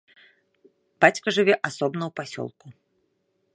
[1.03, 2.65] Бацька жыве асобна ў пасёлку.